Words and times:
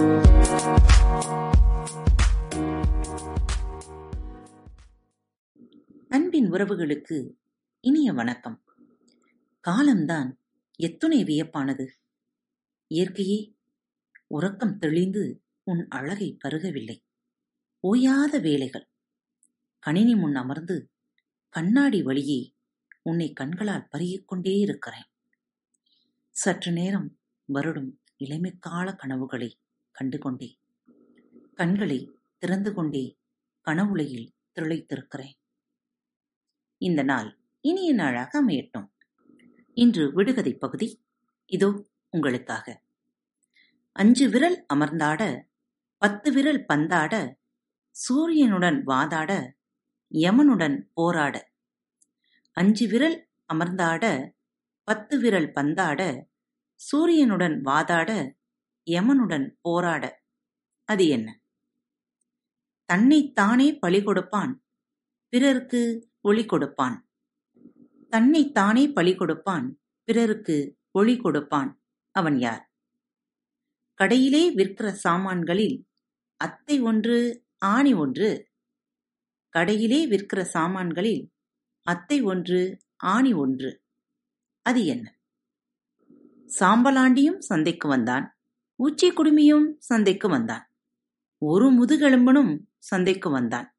அன்பின் 0.00 0.40
உறவுகளுக்கு 6.50 7.34
இனிய 7.80 8.12
வணக்கம். 8.12 8.64
காலம்தான் 9.60 10.38
எத்துணை 10.76 11.24
வியப்பானது. 11.24 11.88
இயற்கையே 12.88 13.54
உறக்கம் 14.26 14.78
தெளிந்து 14.78 15.42
உன் 15.62 15.88
அழகை 15.88 16.38
பருகவில்லை. 16.44 17.04
ஓயாத 17.82 18.40
வேலைகள். 18.40 18.88
கணினி 19.78 20.14
முன் 20.14 20.34
அமர்ந்து 20.34 20.90
கண்ணாடி 21.48 22.02
வழியே 22.02 22.54
உன்னை 23.02 23.32
கண்களால் 23.32 23.88
பருகிக்கொண்டே 23.92 24.52
இருக்கிறேன். 24.58 25.08
சற்று 26.30 26.72
நேரம் 26.72 27.18
வருடும் 27.52 27.98
இளமைக்கால 28.18 28.96
கனவுகளை. 28.96 29.60
கண்டு 29.90 30.18
கொண்டே 30.18 30.58
கண்களை 31.54 32.20
திறந்து 32.38 32.74
கொண்டே 32.74 33.18
கனவுலையில் 33.66 34.28
திளைத்திருக்கிறேன் 34.54 35.36
இந்த 36.76 37.02
நாள் 37.02 37.38
இனிய 37.60 37.94
நாளாக 37.94 38.42
அமையட்டும். 38.42 38.86
இன்று 39.76 40.12
விடுகதை 40.12 40.52
பகுதி 40.54 41.04
இதோ 41.46 41.68
உங்களுக்காக. 42.10 42.82
அஞ்சு 43.92 44.28
விரல் 44.28 44.64
அமர்ந்தாட 44.74 45.22
பத்து 45.96 46.32
விரல் 46.32 46.64
பந்தாட 46.68 47.14
சூரியனுடன் 47.90 48.86
வாதாட 48.86 49.52
யமனுடன் 50.14 50.76
போராட. 50.92 51.52
அஞ்சு 52.56 52.86
விரல் 52.88 53.18
அமர்ந்தாட 53.54 54.32
பத்து 54.82 55.18
விரல் 55.18 55.50
பந்தாட 55.52 56.00
சூரியனுடன் 56.74 57.60
வாதாட 57.60 58.10
யமனுடன் 58.86 59.58
போராட 59.60 60.22
அது 60.84 61.08
என்ன? 61.08 61.40
தன்னைத்தானே 62.84 63.78
பழி 63.78 64.02
கொடுப்பான் 64.02 64.64
பிறருக்கு 65.28 66.10
ஒளி 66.20 66.46
கொடுப்பான். 66.46 67.08
தன்னைத்தானே 68.08 68.88
பழி 68.88 69.14
கொடுப்பான் 69.14 69.80
பிறருக்கு 70.04 70.78
ஒளி 70.90 71.16
கொடுப்பான் 71.16 71.82
அவன் 72.10 72.38
யார்? 72.38 72.70
கடையிலே 74.02 74.54
விற்கிற 74.54 74.92
சாமான்களில் 74.92 75.86
அத்தை 76.36 76.80
ஒன்று 76.80 77.44
ஆணி 77.58 77.94
ஒன்று. 77.94 78.50
கடையிலே 79.58 80.06
விற்கிற 80.08 80.42
சாமான்களில் 80.42 81.32
அத்தை 81.82 82.22
ஒன்று 82.22 82.78
ஆணி 82.96 83.32
ஒன்று. 83.32 83.82
அது 84.62 84.84
என்ன? 84.84 85.20
சாம்பலாண்டியும் 86.58 87.38
சந்தைக்கு 87.38 87.88
வந்தான். 87.88 88.39
உச்சி 88.82 89.12
குடுமியும் 89.12 89.72
சந்தைக்கு 89.78 90.28
வந்தான். 90.28 90.70
ஒரு 91.38 91.72
முதுகெலும்பனும் 91.72 92.58
சந்தைக்கு 92.78 93.30
வந்தான். 93.30 93.76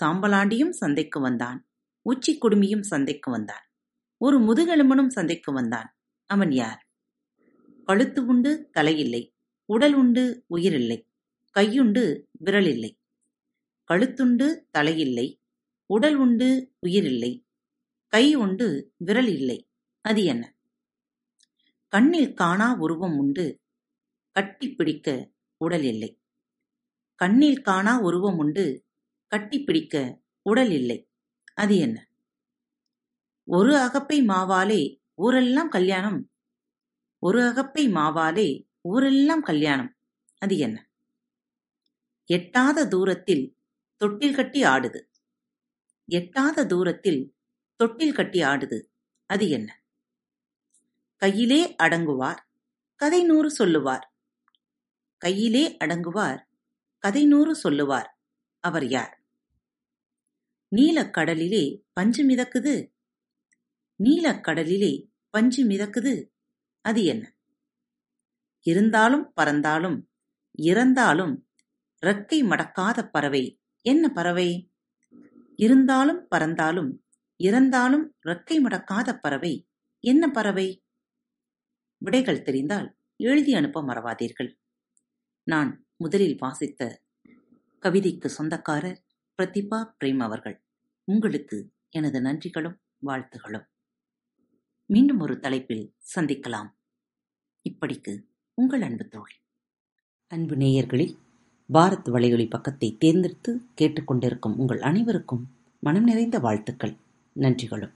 சாம்பலாண்டியும் 0.00 0.70
சந்தைக்கு 0.70 1.20
வந்தான். 1.20 1.68
உச்சி 2.02 2.38
குடுமியும் 2.38 2.80
சந்தைக்கு 2.80 3.30
வந்தான். 3.30 3.70
ஒரு 4.16 4.40
முதுகெலும்பனும் 4.40 5.06
சந்தைக்கு 5.06 5.52
வந்தான். 5.52 5.96
அவன் 6.26 6.52
யார்? 6.52 6.88
கழுத்து 7.84 8.26
உண்டு 8.26 8.70
தலையில்லை. 8.78 9.34
உடல் 9.64 9.94
உண்டு 9.94 10.44
உயிரில்லை. 10.50 11.06
கையுண்டு 11.58 12.22
விரலில்லை. 12.44 12.98
கழுத்துண்டு 13.92 14.56
தலையில்லை. 14.78 15.40
உடல் 15.86 16.14
உண்டு 16.14 16.74
உயிரில்லை. 16.86 17.46
கை 18.06 18.34
உண்டு 18.34 18.92
விரல் 18.96 19.28
இல்லை 19.28 19.68
அது 20.00 20.24
என்ன? 20.24 20.55
கண்ணில் 21.88 22.34
காணா 22.34 22.76
உருவம் 22.78 23.16
உண்டு 23.16 23.60
கட்டிப்பிடிக்க 24.34 25.32
உடல் 25.56 25.82
இல்லை. 25.82 26.20
கண்ணில் 27.14 27.62
காணா 27.62 28.00
உருவம் 28.00 28.36
உண்டு 28.36 28.86
கட்டிப்பிடிக்க 29.30 30.22
உடல் 30.42 30.70
இல்லை. 30.70 31.10
அது 31.54 31.76
என்ன? 31.76 32.08
ஒரு 33.44 33.76
அகப்பை 33.76 34.22
மாவாலே 34.22 35.02
ஊரெல்லாம் 35.14 35.68
கல்யாணம். 35.68 36.30
ஒரு 37.18 37.42
அகப்பை 37.42 37.88
மாவாலே 37.88 38.68
ஊரெல்லாம் 38.80 39.40
கல்யாணம். 39.40 39.96
அது 40.38 40.58
என்ன? 40.58 40.90
எட்டாத 42.24 42.88
தூரத்தில் 42.88 43.58
தொட்டில் 43.96 44.34
கட்டி 44.34 44.62
ஆடுது. 44.62 45.06
எட்டாத 46.04 46.66
தூரத்தில் 46.66 47.36
தொட்டில் 47.76 48.14
கட்டி 48.14 48.40
ஆடுது. 48.40 48.84
அது 49.26 49.48
என்ன? 49.48 49.85
கையிலே 51.16 51.74
அடங்குவார் 51.82 52.38
கதை 52.96 53.24
நூறு 53.24 53.50
சொல்லுவார். 53.50 54.14
கையிலே 55.18 55.76
அடங்குவார் 55.76 56.44
கதை 56.98 57.26
நூறு 57.26 57.54
சொல்லுவார். 57.54 58.20
அவர் 58.60 58.86
யார்? 58.86 59.24
நீலக்கடலிலே 60.76 61.82
பஞ்சு 61.92 62.28
மிதக்குது. 62.28 62.92
நீலக்கடலிலே 64.04 65.10
பஞ்சு 65.30 65.66
மிதக்குது. 65.66 66.28
அது 66.80 67.04
என்ன? 67.04 67.34
இருந்தாலும் 68.60 69.32
பறந்தாலும் 69.32 70.10
இறந்தாலும் 70.58 71.48
ரெக்கை 72.06 72.42
மடக்காத 72.44 73.08
பறவை 73.10 73.60
என்ன 73.82 74.08
பறவை? 74.08 74.70
இருந்தாலும் 75.56 76.28
பறந்தாலும் 76.28 77.06
இறந்தாலும் 77.36 78.16
ரெக்கை 78.26 78.60
மடக்காத 78.60 79.18
பறவை 79.20 79.68
என்ன 80.00 80.28
பறவை? 80.28 80.85
விடைகள் 81.98 82.42
தெரிந்தால் 82.42 82.96
எழுதி 83.16 83.54
அனுப்ப 83.54 83.82
மறவாதீர்கள். 83.82 84.52
நான் 85.42 85.86
முதலில் 85.96 86.36
வாசித்த 86.38 87.02
கவிதைக்கு 87.78 88.26
சொந்தக்காரர் 88.26 89.04
பிரதிபா 89.38 89.94
பிரேம் 90.04 90.18
அவர்கள். 90.18 90.64
உங்களுக்கு 91.04 91.72
எனது 91.88 92.20
நன்றிகளும் 92.20 92.80
வாழ்த்துகளும். 93.06 93.66
மீண்டும் 94.86 95.18
ஒரு 95.18 95.38
தலைப்பில் 95.38 95.94
சந்திக்கலாம். 96.14 96.68
இப்படிக்கு 97.70 98.22
உங்கள் 98.54 98.82
அன்பு 98.82 99.08
தோழி. 99.08 99.34
அன்பு 100.26 100.56
நேயர்களில் 100.56 101.18
பாரத் 101.72 102.08
வலையொலி 102.08 102.50
பக்கத்தை 102.50 102.96
தேர்ந்தெடுத்து 102.98 103.60
கேட்டுக்கொண்டிருக்கும் 103.80 104.56
உங்கள் 104.56 104.80
அனைவருக்கும் 104.80 105.56
மனம் 105.80 106.04
நிறைந்த 106.04 106.38
வாழ்த்துக்கள் 106.38 106.96
நன்றிகளும். 107.32 107.95